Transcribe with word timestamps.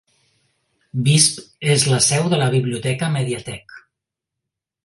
Visp 1.07 1.37
és 1.75 1.85
la 1.93 2.01
seu 2.07 2.31
de 2.33 2.39
la 2.45 2.49
biblioteca 2.57 3.11
"Mediathek". 3.19 3.81